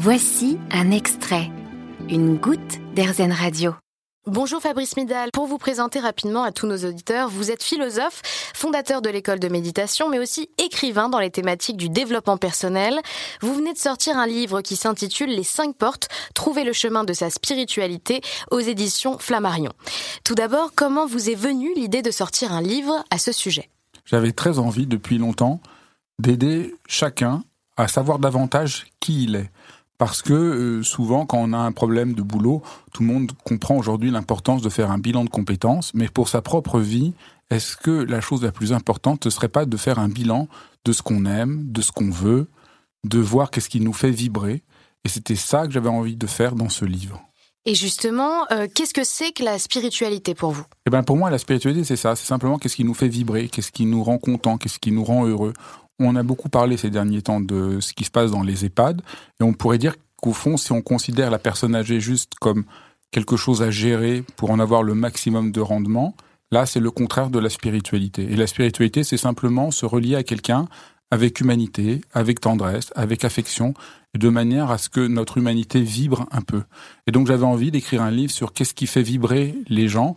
[0.00, 1.50] Voici un extrait,
[2.08, 3.74] une goutte d'Airzen Radio.
[4.28, 5.32] Bonjour Fabrice Midal.
[5.32, 8.22] Pour vous présenter rapidement à tous nos auditeurs, vous êtes philosophe,
[8.54, 13.00] fondateur de l'école de méditation, mais aussi écrivain dans les thématiques du développement personnel.
[13.40, 17.12] Vous venez de sortir un livre qui s'intitule Les cinq portes, trouver le chemin de
[17.12, 18.20] sa spiritualité
[18.52, 19.72] aux éditions Flammarion.
[20.22, 23.68] Tout d'abord, comment vous est venue l'idée de sortir un livre à ce sujet?
[24.04, 25.60] J'avais très envie depuis longtemps
[26.20, 27.42] d'aider chacun
[27.76, 29.50] à savoir davantage qui il est.
[29.98, 32.62] Parce que euh, souvent, quand on a un problème de boulot,
[32.92, 36.40] tout le monde comprend aujourd'hui l'importance de faire un bilan de compétences, mais pour sa
[36.40, 37.12] propre vie,
[37.50, 40.48] est-ce que la chose la plus importante ne serait pas de faire un bilan
[40.84, 42.48] de ce qu'on aime, de ce qu'on veut,
[43.04, 44.62] de voir qu'est-ce qui nous fait vibrer?
[45.04, 47.20] Et c'était ça que j'avais envie de faire dans ce livre.
[47.64, 50.64] Et justement, euh, qu'est-ce que c'est que la spiritualité pour vous?
[50.86, 52.16] Eh ben pour moi, la spiritualité, c'est ça.
[52.16, 55.04] C'est simplement qu'est-ce qui nous fait vibrer, qu'est-ce qui nous rend content, qu'est-ce qui nous
[55.04, 55.52] rend heureux.
[55.98, 59.02] On a beaucoup parlé ces derniers temps de ce qui se passe dans les EHPAD,
[59.40, 62.64] et on pourrait dire qu'au fond, si on considère la personne âgée juste comme
[63.10, 66.14] quelque chose à gérer pour en avoir le maximum de rendement,
[66.52, 68.22] là, c'est le contraire de la spiritualité.
[68.30, 70.68] Et la spiritualité, c'est simplement se relier à quelqu'un
[71.10, 73.74] avec humanité, avec tendresse, avec affection,
[74.16, 76.62] de manière à ce que notre humanité vibre un peu.
[77.06, 80.16] Et donc j'avais envie d'écrire un livre sur qu'est-ce qui fait vibrer les gens,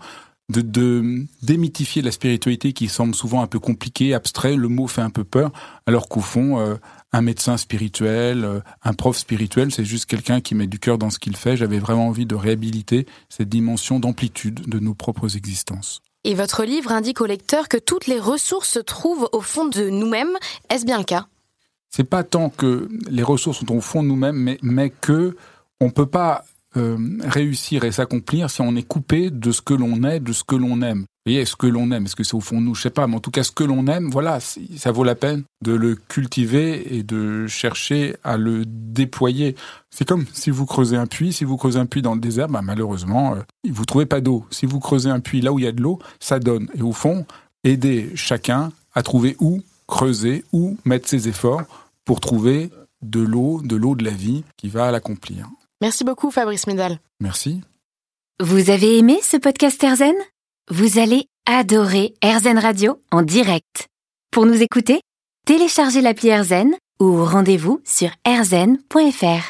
[0.52, 5.10] de, démythifier la spiritualité qui semble souvent un peu compliquée, abstrait, le mot fait un
[5.10, 5.52] peu peur,
[5.86, 6.76] alors qu'au fond, euh,
[7.14, 11.10] un médecin spirituel, euh, un prof spirituel, c'est juste quelqu'un qui met du cœur dans
[11.10, 11.58] ce qu'il fait.
[11.58, 16.02] J'avais vraiment envie de réhabiliter cette dimension d'amplitude de nos propres existences.
[16.24, 19.90] Et votre livre indique au lecteur que toutes les ressources se trouvent au fond de
[19.90, 20.38] nous-mêmes.
[20.70, 21.26] Est-ce bien le cas?
[21.90, 25.36] C'est pas tant que les ressources sont au fond de nous-mêmes, mais, mais que
[25.80, 26.46] on peut pas
[26.78, 30.44] euh, réussir et s'accomplir si on est coupé de ce que l'on est, de ce
[30.44, 31.00] que l'on aime.
[31.02, 32.76] Vous voyez, ce que l'on aime, est-ce que c'est au fond de nous?
[32.76, 35.14] Je sais pas, mais en tout cas, ce que l'on aime, voilà, ça vaut la
[35.14, 39.56] peine de le cultiver et de chercher à le déployer.
[39.92, 42.48] C'est comme si vous creusez un puits, si vous creusez un puits dans le désert,
[42.48, 44.46] bah, malheureusement, euh, vous trouvez pas d'eau.
[44.50, 46.70] Si vous creusez un puits là où il y a de l'eau, ça donne.
[46.74, 47.26] Et au fond,
[47.64, 49.62] aider chacun à trouver où
[49.92, 51.64] creuser, où mettre ses efforts
[52.06, 52.72] pour trouver
[53.02, 55.48] de l'eau, de l'eau de la vie qui va l'accomplir.
[55.82, 57.00] Merci beaucoup Fabrice Midal.
[57.20, 57.62] Merci.
[58.40, 60.16] Vous avez aimé ce podcast Erzen
[60.70, 63.88] Vous allez adorer Erzen Radio en direct.
[64.32, 65.02] Pour nous écouter,
[65.46, 69.50] téléchargez l'appli Erzen ou rendez-vous sur erzen.fr.